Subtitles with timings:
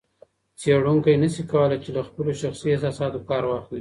[0.59, 3.67] څېړونکی نسي کولای چي له خپلو شخصي احساساتو کار واخلي.